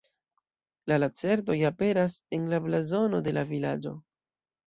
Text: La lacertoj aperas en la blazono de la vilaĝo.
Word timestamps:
La 0.91 0.95
lacertoj 1.01 1.57
aperas 1.69 2.15
en 2.37 2.49
la 2.53 2.59
blazono 2.65 3.19
de 3.27 3.35
la 3.39 3.47
vilaĝo. 3.53 3.93